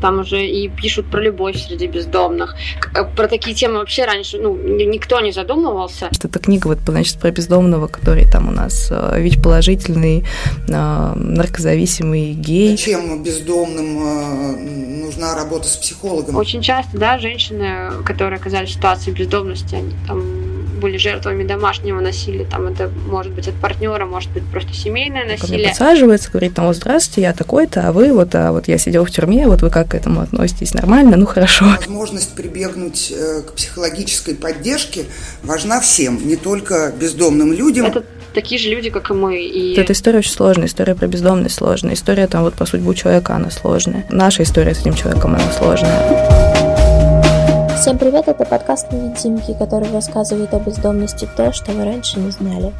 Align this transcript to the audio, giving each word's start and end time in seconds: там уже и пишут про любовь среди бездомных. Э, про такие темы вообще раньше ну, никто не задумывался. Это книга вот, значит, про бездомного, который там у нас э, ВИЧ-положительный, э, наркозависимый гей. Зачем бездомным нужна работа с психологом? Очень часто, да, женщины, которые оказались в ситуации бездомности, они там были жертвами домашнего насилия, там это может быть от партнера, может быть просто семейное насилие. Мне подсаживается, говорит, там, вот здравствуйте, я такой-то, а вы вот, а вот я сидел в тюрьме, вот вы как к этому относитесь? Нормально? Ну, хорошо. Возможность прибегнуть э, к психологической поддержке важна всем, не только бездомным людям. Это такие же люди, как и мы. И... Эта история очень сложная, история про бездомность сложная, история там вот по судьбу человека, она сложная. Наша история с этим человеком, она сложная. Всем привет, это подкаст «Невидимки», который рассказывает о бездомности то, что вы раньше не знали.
там 0.00 0.20
уже 0.20 0.46
и 0.46 0.68
пишут 0.68 1.10
про 1.10 1.20
любовь 1.20 1.56
среди 1.56 1.86
бездомных. 1.86 2.56
Э, 2.94 3.04
про 3.04 3.28
такие 3.28 3.54
темы 3.54 3.78
вообще 3.78 4.04
раньше 4.04 4.38
ну, 4.38 4.56
никто 4.56 5.20
не 5.20 5.32
задумывался. 5.32 6.10
Это 6.22 6.38
книга 6.38 6.68
вот, 6.68 6.78
значит, 6.86 7.18
про 7.18 7.30
бездомного, 7.30 7.86
который 7.86 8.26
там 8.26 8.48
у 8.48 8.52
нас 8.52 8.88
э, 8.90 9.20
ВИЧ-положительный, 9.20 10.24
э, 10.68 11.12
наркозависимый 11.14 12.32
гей. 12.32 12.76
Зачем 12.76 13.22
бездомным 13.22 15.02
нужна 15.02 15.34
работа 15.34 15.68
с 15.68 15.76
психологом? 15.76 16.36
Очень 16.36 16.62
часто, 16.62 16.98
да, 16.98 17.18
женщины, 17.18 17.90
которые 18.04 18.38
оказались 18.38 18.70
в 18.70 18.74
ситуации 18.74 19.10
бездомности, 19.10 19.74
они 19.74 19.94
там 20.06 20.49
были 20.80 20.96
жертвами 20.96 21.44
домашнего 21.44 22.00
насилия, 22.00 22.44
там 22.44 22.66
это 22.66 22.90
может 23.06 23.32
быть 23.32 23.46
от 23.48 23.54
партнера, 23.54 24.06
может 24.06 24.30
быть 24.30 24.44
просто 24.50 24.74
семейное 24.74 25.24
насилие. 25.24 25.58
Мне 25.58 25.68
подсаживается, 25.68 26.30
говорит, 26.30 26.54
там, 26.54 26.66
вот 26.66 26.76
здравствуйте, 26.76 27.22
я 27.22 27.32
такой-то, 27.32 27.88
а 27.88 27.92
вы 27.92 28.12
вот, 28.12 28.34
а 28.34 28.52
вот 28.52 28.68
я 28.68 28.78
сидел 28.78 29.04
в 29.04 29.10
тюрьме, 29.10 29.46
вот 29.46 29.62
вы 29.62 29.70
как 29.70 29.88
к 29.88 29.94
этому 29.94 30.22
относитесь? 30.22 30.74
Нормально? 30.74 31.16
Ну, 31.16 31.26
хорошо. 31.26 31.66
Возможность 31.66 32.34
прибегнуть 32.34 33.12
э, 33.14 33.42
к 33.42 33.52
психологической 33.52 34.34
поддержке 34.34 35.04
важна 35.42 35.80
всем, 35.80 36.26
не 36.26 36.36
только 36.36 36.92
бездомным 36.98 37.52
людям. 37.52 37.86
Это 37.86 38.04
такие 38.34 38.60
же 38.60 38.68
люди, 38.70 38.90
как 38.90 39.10
и 39.10 39.14
мы. 39.14 39.42
И... 39.42 39.74
Эта 39.74 39.92
история 39.92 40.18
очень 40.18 40.32
сложная, 40.32 40.66
история 40.66 40.94
про 40.94 41.06
бездомность 41.06 41.56
сложная, 41.56 41.94
история 41.94 42.26
там 42.26 42.42
вот 42.42 42.54
по 42.54 42.66
судьбу 42.66 42.94
человека, 42.94 43.34
она 43.34 43.50
сложная. 43.50 44.06
Наша 44.10 44.42
история 44.42 44.74
с 44.74 44.80
этим 44.80 44.94
человеком, 44.94 45.34
она 45.34 45.52
сложная. 45.52 46.39
Всем 47.80 47.96
привет, 47.96 48.28
это 48.28 48.44
подкаст 48.44 48.92
«Невидимки», 48.92 49.54
который 49.54 49.90
рассказывает 49.90 50.52
о 50.52 50.60
бездомности 50.60 51.26
то, 51.34 51.50
что 51.50 51.72
вы 51.72 51.86
раньше 51.86 52.18
не 52.18 52.30
знали. 52.30 52.74